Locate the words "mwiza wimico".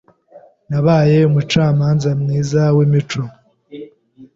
2.21-3.21